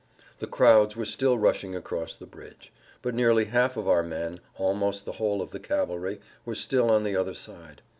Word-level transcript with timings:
The 0.39 0.47
crowds 0.47 0.97
were 0.97 1.05
still 1.05 1.37
rushing 1.37 1.75
across 1.75 2.15
the 2.15 2.25
bridge, 2.25 2.73
but 3.03 3.13
nearly 3.13 3.45
half 3.45 3.77
of 3.77 3.87
our 3.87 4.01
men, 4.01 4.39
almost 4.57 5.05
the 5.05 5.11
whole 5.21 5.43
of 5.43 5.51
the 5.51 5.59
cavalry, 5.59 6.19
were 6.43 6.55
still 6.55 6.89
on 6.89 7.03
the 7.03 7.15
other 7.15 7.35
side. 7.35 7.83